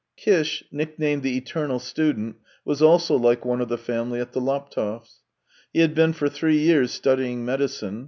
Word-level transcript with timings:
Kish, 0.17 0.63
nicknamed" 0.71 1.21
the 1.21 1.37
eternal 1.37 1.77
student," 1.77 2.37
was 2.65 2.81
also 2.81 3.15
like 3.15 3.45
one 3.45 3.61
of 3.61 3.69
the 3.69 3.77
family 3.77 4.19
at 4.19 4.31
the 4.31 4.41
Laptevs'. 4.41 5.19
He 5.71 5.81
had 5.81 5.93
been 5.93 6.13
for 6.13 6.27
three 6.27 6.57
years 6.57 6.91
studying 6.91 7.45
medicine. 7.45 7.99